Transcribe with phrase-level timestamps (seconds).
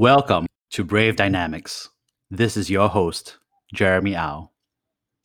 [0.00, 1.90] Welcome to Brave Dynamics.
[2.30, 3.36] This is your host,
[3.74, 4.50] Jeremy Au.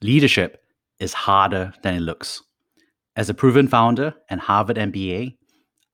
[0.01, 0.65] Leadership
[0.99, 2.43] is harder than it looks.
[3.15, 5.38] As a proven founder and Harvard MBA,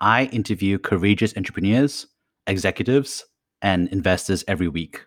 [0.02, 2.08] I interview courageous entrepreneurs,
[2.48, 3.24] executives,
[3.62, 5.00] and investors every week.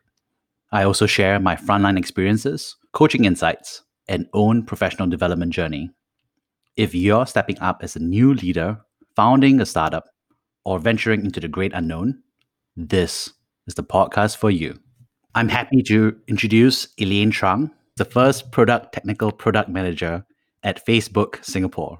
[0.71, 5.91] I also share my frontline experiences, coaching insights, and own professional development journey.
[6.77, 8.79] If you're stepping up as a new leader,
[9.17, 10.05] founding a startup,
[10.65, 12.23] or venturing into the great unknown,
[12.77, 13.33] this
[13.67, 14.79] is the podcast for you.
[15.35, 20.25] I'm happy to introduce Elaine Trung, the first product technical product manager
[20.63, 21.99] at Facebook Singapore.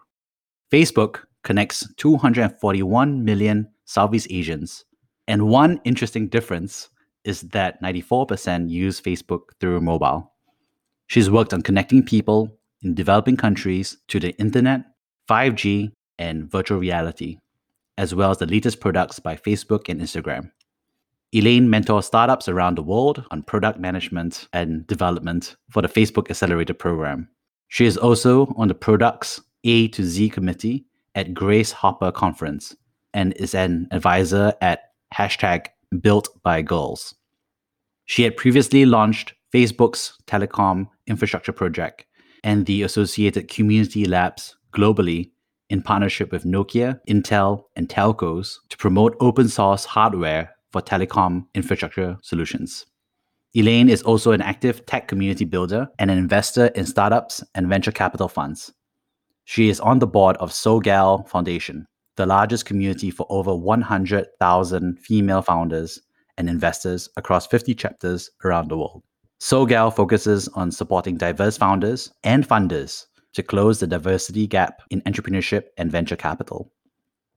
[0.73, 4.85] Facebook connects 241 million Southeast Asians.
[5.29, 6.89] And one interesting difference
[7.25, 10.33] is that 94% use Facebook through mobile.
[11.07, 14.83] She's worked on connecting people in developing countries to the internet,
[15.29, 17.39] 5G, and virtual reality,
[17.99, 20.51] as well as the latest products by Facebook and Instagram.
[21.35, 26.75] Elaine mentors startups around the world on product management and development for the Facebook Accelerator
[26.75, 27.29] program.
[27.67, 32.77] She is also on the Products A to Z committee at Grace Hopper Conference
[33.13, 35.67] and is an advisor at hashtag
[36.01, 37.17] Built by Girls.
[38.07, 42.05] She had previously launched Facebook's telecom infrastructure project
[42.45, 45.33] and the associated community labs globally
[45.69, 52.19] in partnership with Nokia, Intel, and telcos to promote open source hardware for telecom infrastructure
[52.21, 52.85] solutions.
[53.55, 57.93] Elaine is also an active tech community builder and an investor in startups and venture
[57.93, 58.73] capital funds.
[59.45, 61.87] She is on the board of SoGal Foundation,
[62.17, 66.01] the largest community for over 100,000 female founders
[66.39, 69.05] and investors across 50 chapters around the world.
[69.41, 75.67] SoGal focuses on supporting diverse founders and funders to close the diversity gap in entrepreneurship
[75.79, 76.73] and venture capital.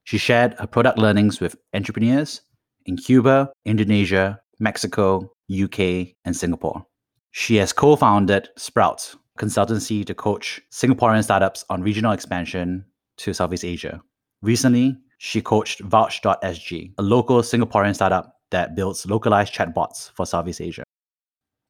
[0.05, 2.41] She shared her product learnings with entrepreneurs
[2.87, 6.85] in Cuba, Indonesia, Mexico, UK, and Singapore.
[7.31, 12.85] She has co founded Sprout, consultancy to coach Singaporean startups on regional expansion
[13.17, 14.01] to Southeast Asia.
[14.41, 20.83] Recently, she coached Vouch.sg, a local Singaporean startup that builds localized chatbots for Southeast Asia.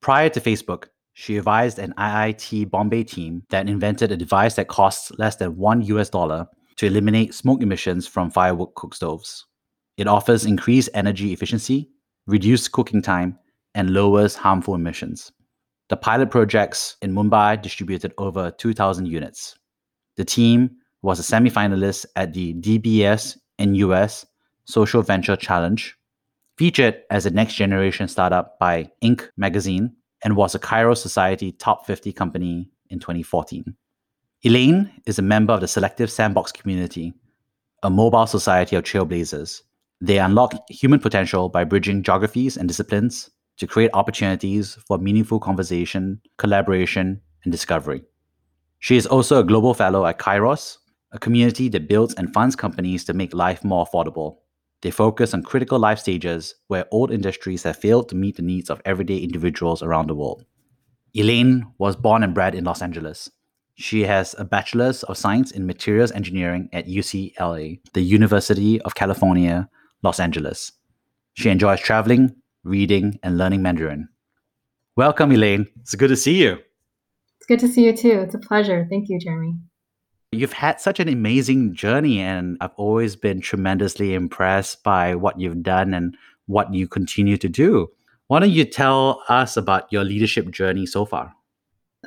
[0.01, 5.11] Prior to Facebook, she advised an IIT Bombay team that invented a device that costs
[5.17, 6.45] less than one US dollar
[6.75, 9.46] to eliminate smoke emissions from firewood cook stoves.
[9.97, 11.89] It offers increased energy efficiency,
[12.27, 13.37] reduced cooking time,
[13.73, 15.31] and lowers harmful emissions.
[15.89, 19.57] The pilot projects in Mumbai distributed over 2,000 units.
[20.15, 20.69] The team
[21.01, 24.25] was a semi-finalist at the DBS NUS
[24.65, 25.95] Social Venture Challenge,
[26.57, 29.29] featured as a next generation startup by Inc.
[29.37, 33.75] magazine, and was a Kairos Society Top 50 company in 2014.
[34.43, 37.13] Elaine is a member of the Selective Sandbox community,
[37.83, 39.61] a mobile society of trailblazers
[39.99, 46.21] they unlock human potential by bridging geographies and disciplines to create opportunities for meaningful conversation,
[46.37, 48.03] collaboration, and discovery.
[48.79, 50.77] She is also a global fellow at Kairos,
[51.11, 54.37] a community that builds and funds companies to make life more affordable.
[54.81, 58.69] They focus on critical life stages where old industries have failed to meet the needs
[58.69, 60.45] of everyday individuals around the world.
[61.15, 63.31] Elaine was born and bred in Los Angeles.
[63.73, 69.67] She has a Bachelor's of Science in Materials Engineering at UCLA, the University of California,
[70.03, 70.71] Los Angeles.
[71.33, 74.09] She enjoys traveling, reading, and learning Mandarin.
[74.95, 75.67] Welcome, Elaine.
[75.81, 76.57] It's good to see you.
[77.37, 78.19] It's good to see you too.
[78.21, 78.87] It's a pleasure.
[78.89, 79.55] Thank you, Jeremy.
[80.31, 85.63] You've had such an amazing journey, and I've always been tremendously impressed by what you've
[85.63, 87.89] done and what you continue to do.
[88.27, 91.33] Why don't you tell us about your leadership journey so far?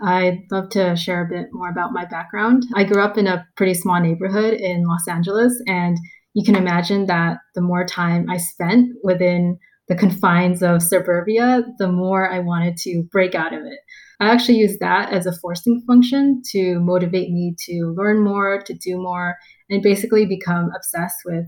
[0.03, 2.67] I'd love to share a bit more about my background.
[2.75, 5.97] I grew up in a pretty small neighborhood in Los Angeles, and
[6.35, 9.59] you can imagine that the more time I spent within
[9.89, 13.81] the confines of suburbia, the more I wanted to break out of it.
[14.21, 18.75] I actually use that as a forcing function to motivate me to learn more, to
[18.75, 19.37] do more,
[19.69, 21.47] and basically become obsessed with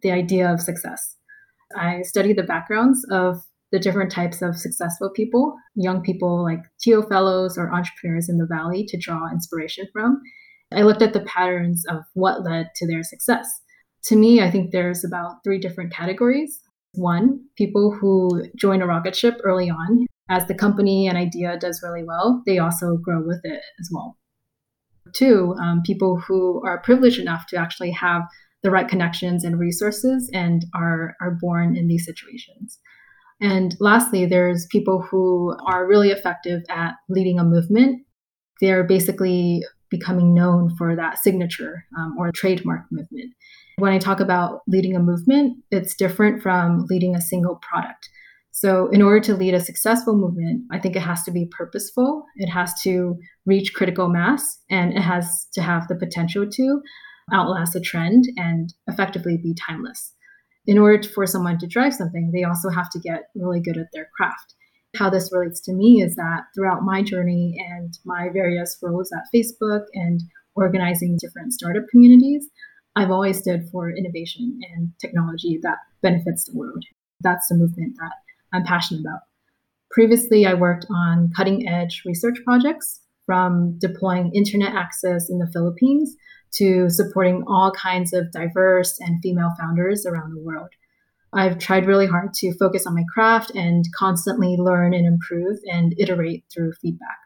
[0.00, 1.16] the idea of success.
[1.76, 7.02] I study the backgrounds of the different types of successful people, young people like Thiel
[7.02, 10.20] fellows or entrepreneurs in the valley to draw inspiration from.
[10.72, 13.61] I looked at the patterns of what led to their success
[14.04, 16.60] to me, I think there's about three different categories.
[16.94, 20.06] One, people who join a rocket ship early on.
[20.28, 24.16] As the company and idea does really well, they also grow with it as well.
[25.14, 28.22] Two, um, people who are privileged enough to actually have
[28.62, 32.78] the right connections and resources and are, are born in these situations.
[33.40, 38.06] And lastly, there's people who are really effective at leading a movement.
[38.60, 43.32] They're basically becoming known for that signature um, or trademark movement.
[43.76, 48.08] When I talk about leading a movement, it's different from leading a single product.
[48.54, 52.24] So, in order to lead a successful movement, I think it has to be purposeful,
[52.36, 53.16] it has to
[53.46, 56.82] reach critical mass, and it has to have the potential to
[57.32, 60.12] outlast a trend and effectively be timeless.
[60.66, 63.86] In order for someone to drive something, they also have to get really good at
[63.92, 64.54] their craft.
[64.96, 69.24] How this relates to me is that throughout my journey and my various roles at
[69.34, 70.20] Facebook and
[70.54, 72.48] organizing different startup communities,
[72.94, 76.84] I've always stood for innovation and technology that benefits the world.
[77.20, 78.12] That's the movement that
[78.52, 79.20] I'm passionate about.
[79.90, 86.16] Previously, I worked on cutting edge research projects from deploying internet access in the Philippines
[86.54, 90.68] to supporting all kinds of diverse and female founders around the world.
[91.34, 95.94] I've tried really hard to focus on my craft and constantly learn and improve and
[95.98, 97.16] iterate through feedback.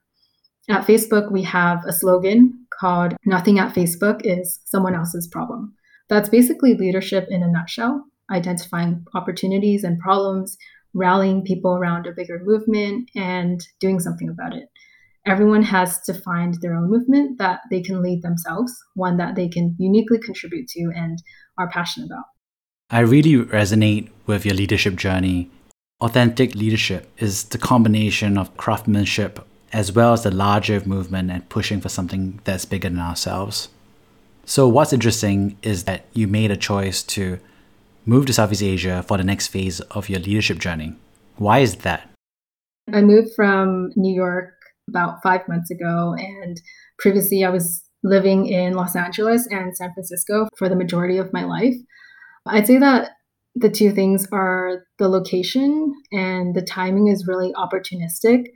[0.69, 5.75] At Facebook, we have a slogan called Nothing at Facebook is Someone Else's Problem.
[6.09, 10.57] That's basically leadership in a nutshell, identifying opportunities and problems,
[10.95, 14.69] rallying people around a bigger movement, and doing something about it.
[15.27, 19.49] Everyone has to find their own movement that they can lead themselves, one that they
[19.49, 21.19] can uniquely contribute to and
[21.59, 22.25] are passionate about.
[22.89, 25.51] I really resonate with your leadership journey.
[26.01, 31.81] Authentic leadership is the combination of craftsmanship as well as the larger movement and pushing
[31.81, 33.69] for something that's bigger than ourselves.
[34.45, 37.41] So, what's interesting is that you made a choice to
[38.05, 40.95] move to Southeast Asia for the next phase of your leadership journey.
[41.37, 42.09] Why is that?
[42.93, 44.55] I moved from New York
[44.89, 46.61] about five months ago, and
[47.01, 51.43] previously I was living in Los Angeles and San Francisco for the majority of my
[51.43, 51.75] life.
[52.47, 53.11] I'd say that
[53.55, 58.47] the two things are the location and the timing is really opportunistic.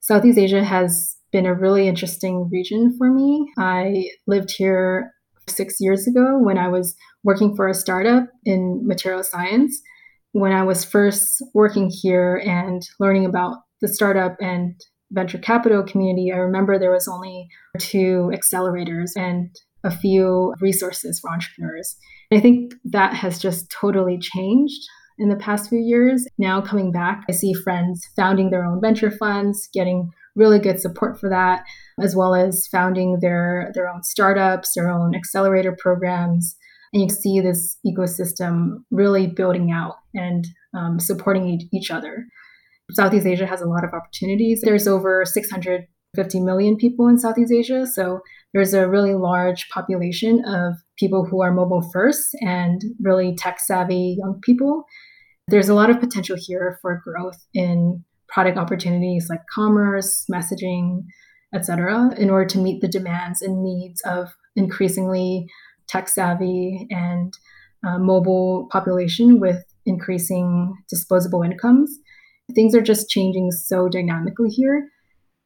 [0.00, 3.50] Southeast Asia has been a really interesting region for me.
[3.58, 5.12] I lived here
[5.48, 9.80] six years ago when I was working for a startup in material science.
[10.32, 14.74] When I was first working here and learning about the startup and
[15.12, 19.54] venture capital community, I remember there was only two accelerators and
[19.86, 21.96] a few resources for entrepreneurs.
[22.32, 24.82] I think that has just totally changed
[25.18, 26.26] in the past few years.
[26.38, 31.18] Now coming back, I see friends founding their own venture funds, getting really good support
[31.18, 31.64] for that,
[32.00, 36.56] as well as founding their their own startups, their own accelerator programs.
[36.92, 42.26] And you see this ecosystem really building out and um, supporting each other.
[42.92, 44.60] Southeast Asia has a lot of opportunities.
[44.62, 47.86] There's over 650 million people in Southeast Asia.
[47.86, 48.20] So
[48.56, 54.16] there's a really large population of people who are mobile first and really tech savvy
[54.18, 54.84] young people.
[55.46, 61.02] There's a lot of potential here for growth in product opportunities like commerce, messaging,
[61.54, 65.46] etc., in order to meet the demands and needs of increasingly
[65.86, 67.34] tech savvy and
[67.86, 71.90] uh, mobile population with increasing disposable incomes
[72.54, 74.88] things are just changing so dynamically here.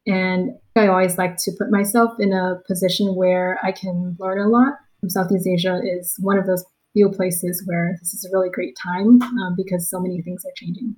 [0.06, 4.48] And I always like to put myself in a position where I can learn a
[4.48, 4.74] lot.
[5.08, 9.22] Southeast Asia is one of those few places where this is a really great time
[9.22, 10.96] um, because so many things are changing.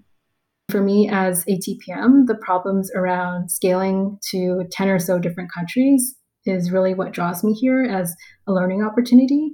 [0.70, 6.14] For me, as a TPM, the problems around scaling to 10 or so different countries
[6.46, 8.14] is really what draws me here as
[8.46, 9.52] a learning opportunity.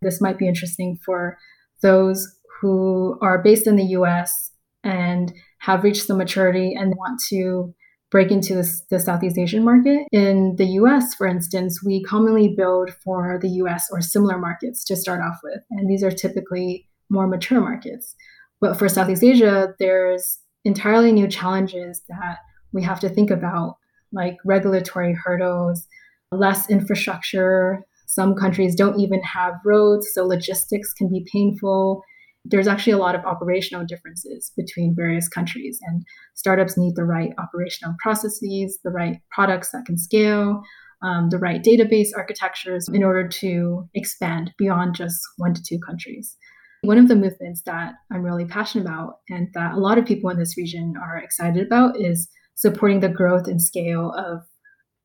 [0.00, 1.36] This might be interesting for
[1.82, 2.26] those
[2.60, 4.50] who are based in the US
[4.84, 7.74] and have reached the maturity and want to
[8.10, 10.06] break into this, the Southeast Asian market.
[10.12, 14.96] In the US, for instance, we commonly build for the US or similar markets to
[14.96, 15.62] start off with.
[15.70, 18.14] And these are typically more mature markets.
[18.60, 22.38] But for Southeast Asia, there's entirely new challenges that
[22.72, 23.76] we have to think about,
[24.12, 25.86] like regulatory hurdles,
[26.32, 27.84] less infrastructure.
[28.06, 32.02] Some countries don't even have roads, so logistics can be painful
[32.44, 36.02] there's actually a lot of operational differences between various countries and
[36.34, 40.62] startups need the right operational processes the right products that can scale
[41.02, 46.36] um, the right database architectures in order to expand beyond just one to two countries.
[46.82, 50.30] One of the movements that i'm really passionate about and that a lot of people
[50.30, 54.42] in this region are excited about is supporting the growth and scale of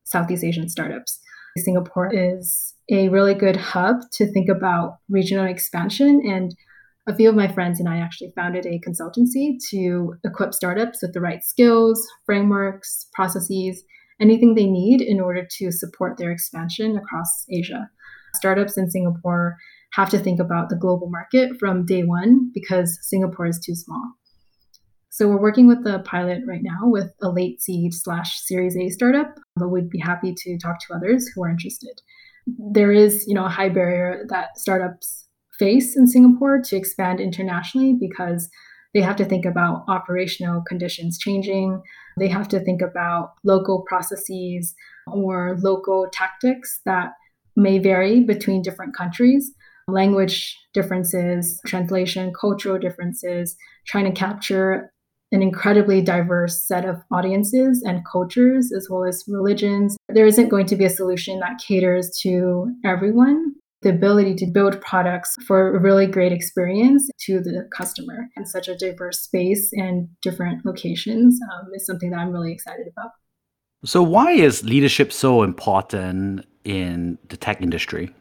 [0.04, 1.20] southeast asian startups.
[1.58, 6.54] Singapore is a really good hub to think about regional expansion and
[7.08, 11.12] a few of my friends and I actually founded a consultancy to equip startups with
[11.12, 13.82] the right skills, frameworks, processes,
[14.20, 17.88] anything they need in order to support their expansion across Asia.
[18.34, 19.56] Startups in Singapore
[19.92, 24.14] have to think about the global market from day one because Singapore is too small.
[25.10, 28.90] So we're working with the pilot right now with a late seed slash Series A
[28.90, 32.02] startup, but we'd be happy to talk to others who are interested.
[32.46, 35.25] There is, you know, a high barrier that startups
[35.58, 38.50] face in Singapore to expand internationally because
[38.96, 41.82] They have to think about operational conditions changing.
[42.18, 44.74] They have to think about local processes
[45.06, 47.10] or local tactics that
[47.56, 49.52] may vary between different countries,
[49.86, 53.54] language differences, translation, cultural differences,
[53.86, 54.90] trying to capture
[55.30, 59.98] an incredibly diverse set of audiences and cultures, as well as religions.
[60.08, 63.56] There isn't going to be a solution that caters to everyone.
[63.82, 68.68] The ability to build products for a really great experience to the customer in such
[68.68, 73.10] a diverse space and different locations um, is something that I'm really excited about.
[73.84, 78.12] So, why is leadership so important in the tech industry?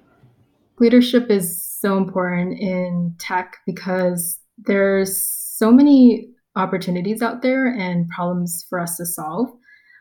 [0.80, 8.66] Leadership is so important in tech because there's so many opportunities out there and problems
[8.70, 9.50] for us to solve.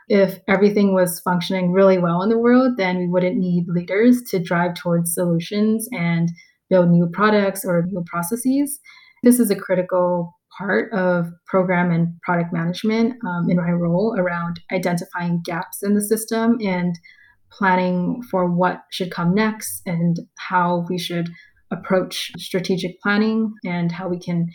[0.09, 4.39] If everything was functioning really well in the world, then we wouldn't need leaders to
[4.39, 6.29] drive towards solutions and
[6.69, 8.81] build new products or new processes.
[9.23, 14.61] This is a critical part of program and product management um, in my role around
[14.73, 16.97] identifying gaps in the system and
[17.51, 21.31] planning for what should come next and how we should
[21.71, 24.49] approach strategic planning and how we can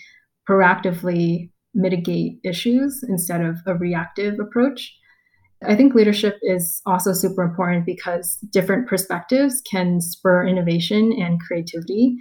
[0.48, 4.94] proactively mitigate issues instead of a reactive approach.
[5.68, 12.16] I think leadership is also super important because different perspectives can spur innovation and creativity.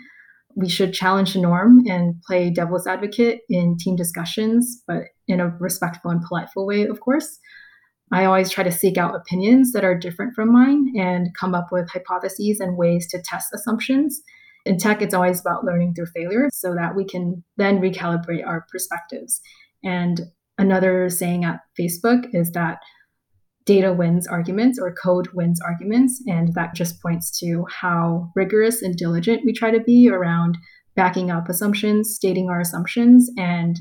[0.56, 5.56] We should challenge the norm and play devil's advocate in team discussions, but in a
[5.60, 7.38] respectful and politeful way, of course.
[8.10, 11.68] I always try to seek out opinions that are different from mine and come up
[11.70, 14.22] with hypotheses and ways to test assumptions
[14.68, 18.66] in tech, it's always about learning through failure so that we can then recalibrate our
[18.70, 19.40] perspectives.
[19.82, 20.20] And
[20.58, 22.78] another saying at Facebook is that
[23.68, 26.22] data wins arguments or code wins arguments.
[26.26, 30.56] And that just points to how rigorous and diligent we try to be around
[30.96, 33.78] backing up assumptions, stating our assumptions, and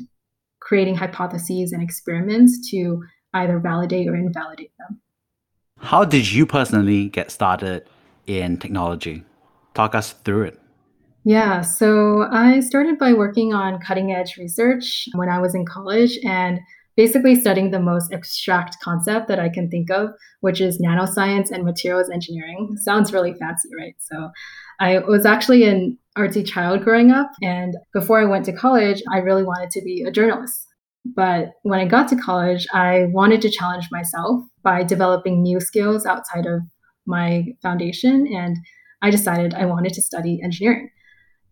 [0.60, 3.02] creating hypotheses and experiments to
[3.34, 5.00] either validate or invalidate them.
[5.80, 7.88] How did you personally get started
[8.26, 9.24] in technology?
[9.74, 10.60] Talk us through it.
[11.24, 16.18] Yeah, so I started by working on cutting edge research when I was in college
[16.26, 16.60] and
[16.98, 20.10] basically studying the most abstract concept that I can think of,
[20.42, 22.76] which is nanoscience and materials engineering.
[22.78, 23.96] Sounds really fancy, right?
[24.00, 24.30] So
[24.80, 27.30] I was actually an artsy child growing up.
[27.42, 30.66] And before I went to college, I really wanted to be a journalist.
[31.06, 36.06] But when I got to college, I wanted to challenge myself by developing new skills
[36.06, 36.62] outside of
[37.06, 38.28] my foundation.
[38.28, 38.58] And
[39.02, 40.90] I decided I wanted to study engineering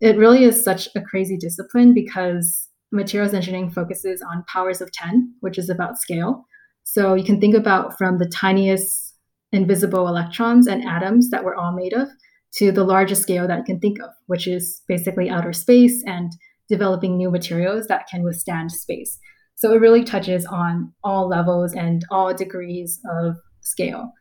[0.00, 5.34] it really is such a crazy discipline because materials engineering focuses on powers of 10,
[5.40, 6.44] which is about scale.
[6.84, 9.14] So you can think about from the tiniest
[9.52, 12.08] invisible electrons and atoms that we're all made of
[12.56, 16.32] to the largest scale that you can think of, which is basically outer space and
[16.68, 19.18] developing new materials that can withstand space.
[19.56, 24.12] So it really touches on all levels and all degrees of scale.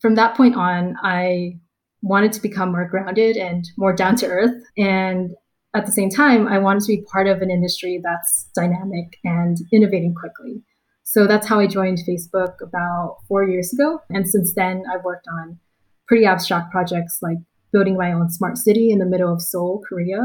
[0.00, 1.58] From that point on, I
[2.02, 4.62] wanted to become more grounded and more down to earth.
[4.76, 5.30] And
[5.74, 9.58] at the same time, I wanted to be part of an industry that's dynamic and
[9.72, 10.62] innovating quickly.
[11.02, 14.00] So that's how I joined Facebook about four years ago.
[14.10, 15.58] And since then, I've worked on
[16.06, 17.38] pretty abstract projects like
[17.72, 20.20] building my own smart city in the middle of Seoul, Korea,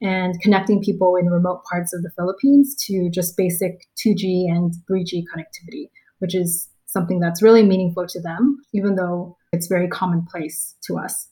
[0.00, 5.24] and connecting people in remote parts of the Philippines to just basic 2G and 3G
[5.34, 10.96] connectivity, which is something that's really meaningful to them, even though it's very commonplace to
[10.98, 11.28] us.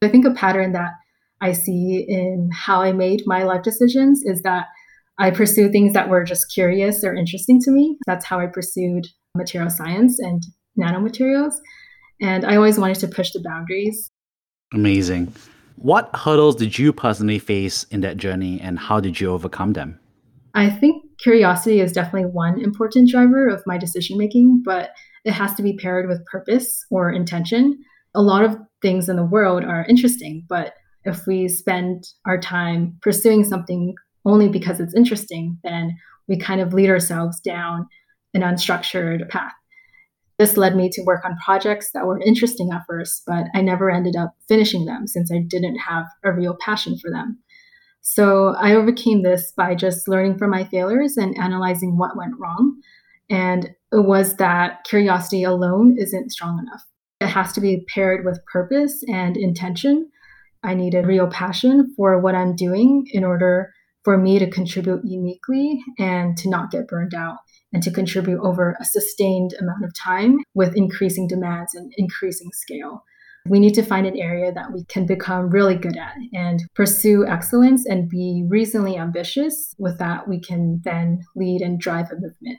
[0.00, 0.92] I think a pattern that
[1.40, 4.66] I see in how I made my life decisions is that
[5.18, 7.96] I pursue things that were just curious or interesting to me.
[8.06, 10.42] That's how I pursued material science and
[10.78, 11.54] nanomaterials.
[12.20, 14.10] And I always wanted to push the boundaries.
[14.72, 15.32] Amazing.
[15.76, 19.98] What hurdles did you personally face in that journey and how did you overcome them?
[20.54, 24.90] I think curiosity is definitely one important driver of my decision making, but
[25.24, 27.78] it has to be paired with purpose or intention.
[28.14, 30.74] A lot of things in the world are interesting, but
[31.08, 35.96] if we spend our time pursuing something only because it's interesting, then
[36.28, 37.86] we kind of lead ourselves down
[38.34, 39.52] an unstructured path.
[40.38, 43.90] This led me to work on projects that were interesting at first, but I never
[43.90, 47.38] ended up finishing them since I didn't have a real passion for them.
[48.02, 52.80] So I overcame this by just learning from my failures and analyzing what went wrong.
[53.28, 56.84] And it was that curiosity alone isn't strong enough.
[57.20, 60.08] It has to be paired with purpose and intention.
[60.62, 63.72] I need a real passion for what I'm doing in order
[64.04, 67.38] for me to contribute uniquely and to not get burned out
[67.72, 73.04] and to contribute over a sustained amount of time with increasing demands and increasing scale.
[73.46, 77.26] we need to find an area that we can become really good at and pursue
[77.26, 79.74] excellence and be reasonably ambitious.
[79.78, 82.58] With that, we can then lead and drive a movement.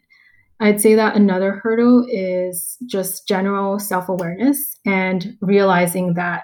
[0.60, 6.44] I'd say that another hurdle is just general self awareness and realizing that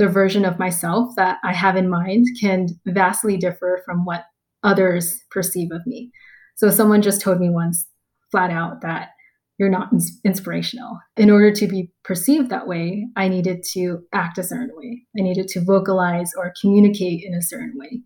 [0.00, 4.24] the version of myself that I have in mind can vastly differ from what
[4.64, 6.10] others perceive of me.
[6.56, 7.86] So, someone just told me once
[8.30, 9.10] flat out that
[9.58, 10.98] you're not ins- inspirational.
[11.18, 15.02] In order to be perceived that way, I needed to act a certain way.
[15.18, 18.00] I needed to vocalize or communicate in a certain way.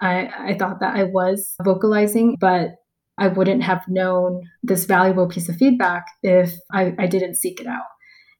[0.00, 2.76] I, I thought that I was vocalizing, but
[3.18, 7.66] I wouldn't have known this valuable piece of feedback if I, I didn't seek it
[7.66, 7.84] out.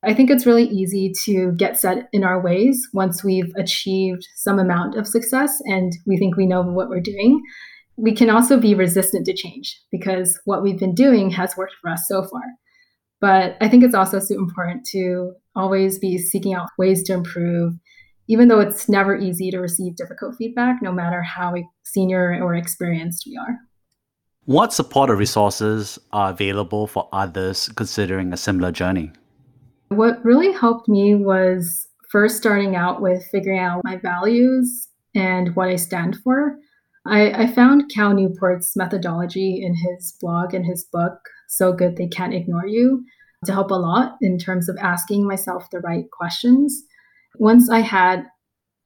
[0.05, 4.59] I think it's really easy to get set in our ways once we've achieved some
[4.59, 7.41] amount of success and we think we know what we're doing.
[7.97, 11.91] We can also be resistant to change because what we've been doing has worked for
[11.91, 12.43] us so far.
[13.21, 17.75] But I think it's also so important to always be seeking out ways to improve,
[18.27, 21.55] even though it's never easy to receive difficult feedback, no matter how
[21.85, 23.57] senior or experienced we are.
[24.47, 29.13] What support or resources are available for others considering a similar journey?
[29.93, 35.69] What really helped me was first starting out with figuring out my values and what
[35.69, 36.57] I stand for.
[37.07, 41.19] I, I found Cal Newport's methodology in his blog and his book,
[41.49, 43.05] So Good They Can't Ignore You,
[43.45, 46.85] to help a lot in terms of asking myself the right questions.
[47.39, 48.25] Once I had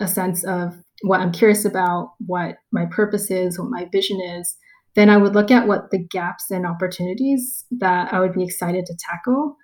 [0.00, 4.56] a sense of what I'm curious about, what my purpose is, what my vision is,
[4.94, 8.86] then I would look at what the gaps and opportunities that I would be excited
[8.86, 9.56] to tackle.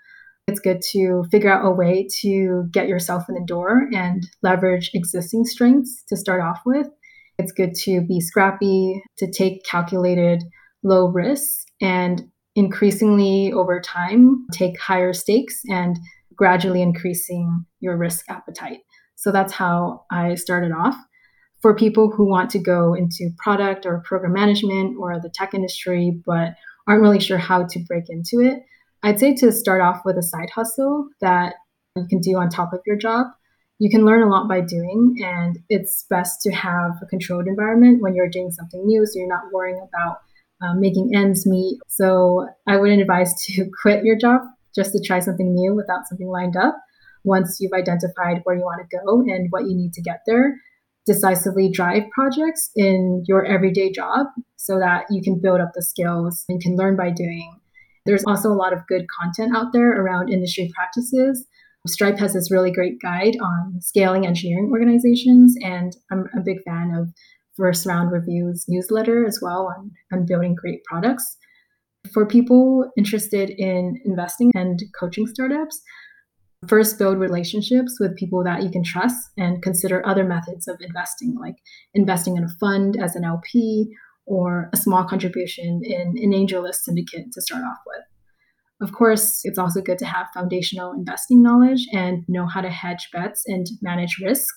[0.52, 4.90] It's good to figure out a way to get yourself in the door and leverage
[4.92, 6.88] existing strengths to start off with.
[7.38, 10.42] It's good to be scrappy, to take calculated
[10.82, 15.98] low risks, and increasingly over time take higher stakes and
[16.36, 18.80] gradually increasing your risk appetite.
[19.14, 20.96] So that's how I started off
[21.62, 26.20] for people who want to go into product or program management or the tech industry,
[26.26, 26.50] but
[26.86, 28.58] aren't really sure how to break into it,
[29.02, 31.54] I'd say to start off with a side hustle that
[31.96, 33.26] you can do on top of your job.
[33.78, 38.00] You can learn a lot by doing, and it's best to have a controlled environment
[38.00, 40.18] when you're doing something new so you're not worrying about
[40.62, 41.80] um, making ends meet.
[41.88, 44.42] So I wouldn't advise to quit your job
[44.74, 46.78] just to try something new without something lined up.
[47.24, 50.56] Once you've identified where you want to go and what you need to get there,
[51.06, 56.44] decisively drive projects in your everyday job so that you can build up the skills
[56.48, 57.60] and can learn by doing.
[58.04, 61.46] There's also a lot of good content out there around industry practices.
[61.86, 66.94] Stripe has this really great guide on scaling engineering organizations, and I'm a big fan
[66.94, 67.12] of
[67.56, 71.36] First Round Reviews newsletter as well on, on building great products.
[72.12, 75.80] For people interested in investing and coaching startups,
[76.68, 81.36] First, build relationships with people that you can trust and consider other methods of investing,
[81.40, 81.56] like
[81.92, 83.92] investing in a fund as an LP
[84.26, 88.88] or a small contribution in an AngelList syndicate to start off with.
[88.88, 93.08] Of course, it's also good to have foundational investing knowledge and know how to hedge
[93.12, 94.52] bets and manage risk.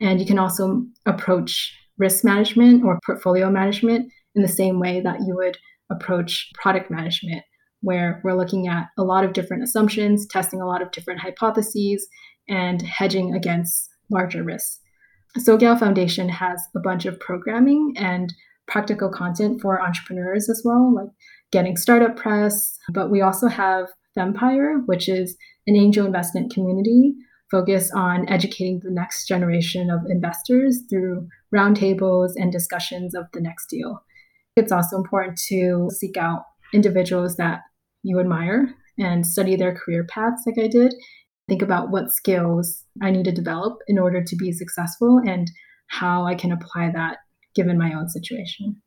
[0.00, 5.20] And you can also approach risk management or portfolio management in the same way that
[5.20, 5.56] you would
[5.90, 7.42] approach product management
[7.82, 12.06] where we're looking at a lot of different assumptions, testing a lot of different hypotheses,
[12.48, 14.80] and hedging against larger risks.
[15.38, 18.32] SoGal Foundation has a bunch of programming and
[18.66, 21.10] practical content for entrepreneurs as well, like
[21.50, 22.78] getting startup press.
[22.92, 27.14] But we also have Fempire, which is an angel investment community
[27.50, 33.66] focused on educating the next generation of investors through roundtables and discussions of the next
[33.68, 34.02] deal.
[34.56, 37.60] It's also important to seek out individuals that
[38.02, 40.94] you admire and study their career paths like I did.
[41.48, 45.50] Think about what skills I need to develop in order to be successful and
[45.88, 47.18] how I can apply that
[47.54, 48.82] given my own situation.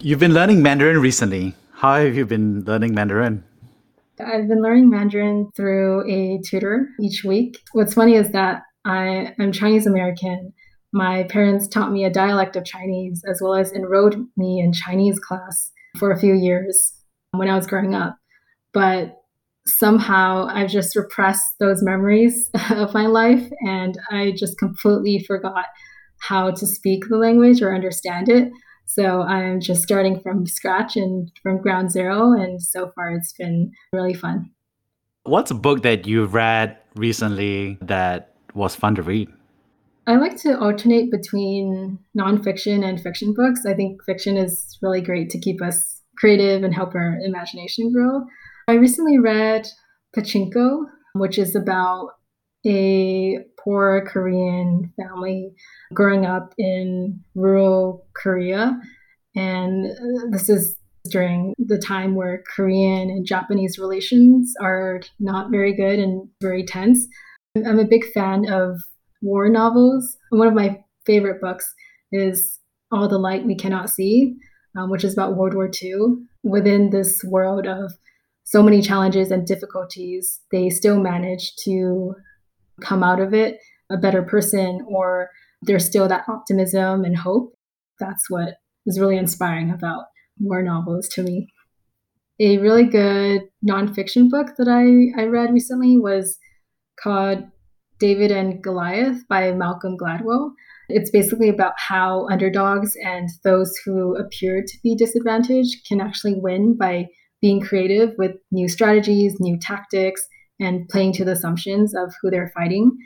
[0.00, 1.54] You've been learning Mandarin recently.
[1.74, 3.44] How have you been learning Mandarin?
[4.20, 7.58] I've been learning Mandarin through a tutor each week.
[7.72, 10.52] What's funny is that I am Chinese American.
[10.92, 15.18] My parents taught me a dialect of Chinese as well as enrolled me in Chinese
[15.18, 16.94] class for a few years
[17.32, 18.16] when I was growing up
[18.72, 19.16] but
[19.66, 25.66] somehow I've just repressed those memories of my life and I just completely forgot
[26.22, 28.50] how to speak the language or understand it.
[28.86, 32.32] So I'm just starting from scratch and from ground zero.
[32.32, 34.50] And so far, it's been really fun.
[35.24, 39.28] What's a book that you've read recently that was fun to read?
[40.06, 43.64] I like to alternate between nonfiction and fiction books.
[43.66, 48.24] I think fiction is really great to keep us creative and help our imagination grow.
[48.68, 49.66] I recently read
[50.16, 52.10] Pachinko, which is about
[52.66, 55.52] a poor Korean family
[55.94, 58.78] growing up in rural Korea.
[59.34, 59.86] And
[60.30, 60.76] this is
[61.10, 67.06] during the time where Korean and Japanese relations are not very good and very tense.
[67.56, 68.80] I'm a big fan of
[69.20, 70.16] war novels.
[70.30, 71.74] One of my favorite books
[72.12, 72.58] is
[72.90, 74.36] All the Light We Cannot See,
[74.76, 76.16] um, which is about World War II.
[76.44, 77.92] Within this world of
[78.44, 82.14] so many challenges and difficulties, they still manage to
[82.82, 83.58] come out of it
[83.90, 85.28] a better person, or
[85.62, 87.52] there's still that optimism and hope.
[88.00, 88.54] That's what
[88.86, 90.04] is really inspiring about
[90.40, 91.46] war novels to me.
[92.40, 96.38] A really good nonfiction book that I, I read recently was
[97.00, 97.44] called
[98.00, 100.50] David and Goliath by Malcolm Gladwell.
[100.88, 106.76] It's basically about how underdogs and those who appear to be disadvantaged can actually win
[106.76, 107.06] by
[107.40, 110.26] being creative with new strategies, new tactics,
[110.62, 112.96] and playing to the assumptions of who they're fighting.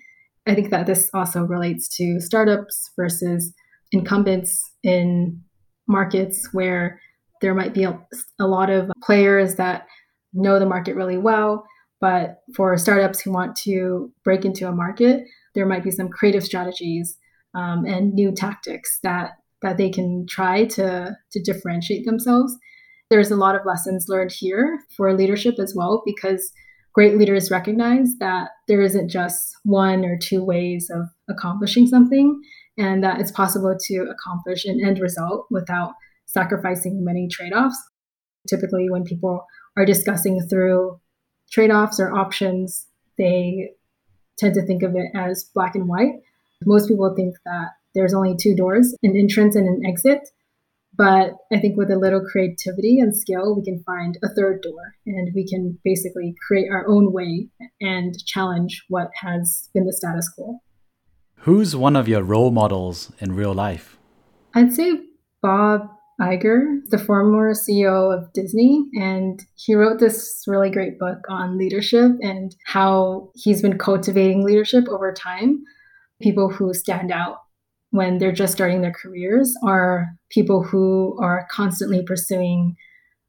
[0.47, 3.53] I think that this also relates to startups versus
[3.93, 5.41] incumbents in
[5.89, 7.01] markets where
[7.41, 7.99] there might be a,
[8.39, 9.87] a lot of players that
[10.33, 11.65] know the market really well.
[12.01, 16.45] But for startups who want to break into a market, there might be some creative
[16.45, 17.17] strategies
[17.55, 22.55] um, and new tactics that that they can try to to differentiate themselves.
[23.09, 26.53] There's a lot of lessons learned here for leadership as well because
[26.97, 32.41] great leaders recognize that there isn't just one or two ways of accomplishing something
[32.79, 35.93] and that it's possible to accomplish an end result without
[36.25, 37.79] sacrificing many trade-offs.
[38.49, 39.45] Typically when people
[39.77, 40.99] are discussing through
[41.53, 42.87] trade-offs or options,
[43.19, 43.71] they
[44.39, 46.15] tend to think of it as black and white
[46.65, 50.21] most people think that there's only two doors an entrance and an exit.
[50.97, 54.95] But I think with a little creativity and skill, we can find a third door
[55.05, 57.49] and we can basically create our own way
[57.81, 60.61] and challenge what has been the status quo.
[61.41, 63.99] Who's one of your role models in real life?
[64.55, 65.01] I'd say
[65.43, 65.89] Bob
[66.21, 72.13] Iger, the former CEO of Disney, and he wrote this really great book on leadership
[72.23, 75.63] and how he's been cultivating leadership over time
[76.23, 77.39] people who stand out
[77.97, 82.77] when they're just starting their careers are people who are constantly pursuing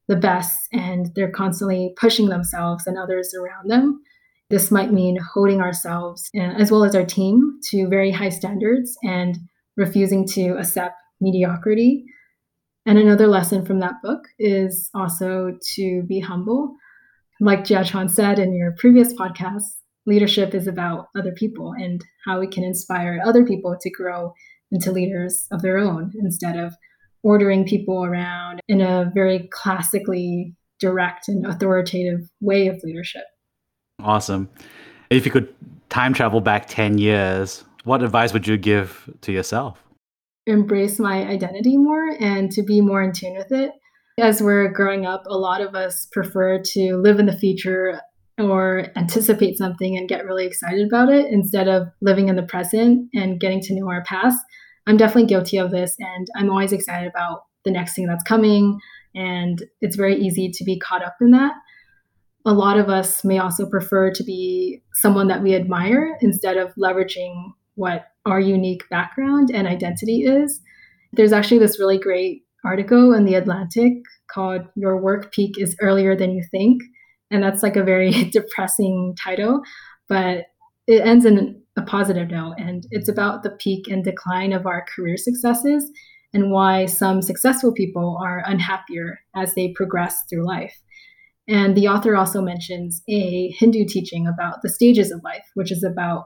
[0.08, 4.02] the best and they're constantly pushing themselves and others around them.
[4.50, 8.98] This might mean holding ourselves uh, as well as our team to very high standards
[9.04, 9.38] and
[9.76, 12.06] refusing to accept mediocrity.
[12.86, 16.76] And another lesson from that book is also to be humble.
[17.42, 19.66] Like Jia Chuan said in your previous podcast,
[20.06, 24.34] leadership is about other people and how we can inspire other people to grow
[24.72, 26.76] into leaders of their own instead of
[27.24, 33.24] ordering people around in a very classically direct and authoritative way of leadership.
[34.00, 34.50] Awesome.
[35.10, 35.54] If you could
[35.90, 39.82] time travel back 10 years, what advice would you give to yourself?
[40.46, 43.72] Embrace my identity more and to be more in tune with it.
[44.20, 48.00] As we're growing up, a lot of us prefer to live in the future
[48.38, 53.10] or anticipate something and get really excited about it instead of living in the present
[53.14, 54.40] and getting to know our past.
[54.86, 58.80] I'm definitely guilty of this and I'm always excited about the next thing that's coming
[59.16, 61.54] and it's very easy to be caught up in that.
[62.46, 66.74] A lot of us may also prefer to be someone that we admire instead of
[66.76, 70.62] leveraging what our unique background and identity is.
[71.14, 73.94] There's actually this really great article in The Atlantic
[74.32, 76.82] called Your Work Peak is Earlier Than You Think
[77.32, 79.62] and that's like a very depressing title,
[80.08, 80.46] but
[80.88, 82.56] it ends in a positive note.
[82.58, 85.90] And it's about the peak and decline of our career successes
[86.34, 90.76] and why some successful people are unhappier as they progress through life.
[91.48, 95.84] And the author also mentions a Hindu teaching about the stages of life, which is
[95.84, 96.26] about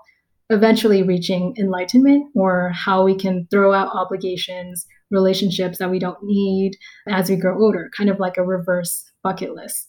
[0.50, 6.74] eventually reaching enlightenment or how we can throw out obligations, relationships that we don't need
[7.08, 9.88] as we grow older, kind of like a reverse bucket list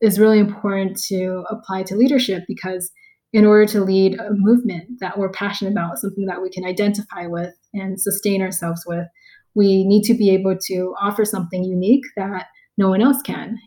[0.00, 2.90] is really important to apply to leadership because
[3.32, 7.26] in order to lead a movement that we're passionate about, something that we can identify
[7.26, 9.06] with and sustain ourselves with,
[9.54, 12.46] we need to be able to offer something unique that
[12.78, 13.58] no one else can.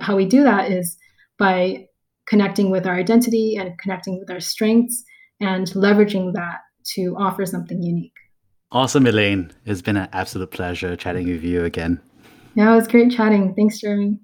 [0.00, 0.96] How we do that is
[1.38, 1.86] by
[2.26, 5.04] connecting with our identity and connecting with our strengths
[5.40, 6.58] and leveraging that
[6.94, 8.12] to offer something unique.
[8.72, 9.52] Awesome, Elaine.
[9.64, 12.00] It's been an absolute pleasure chatting with you again.
[12.54, 13.54] Yeah, it was great chatting.
[13.54, 14.18] Thanks, Jeremy.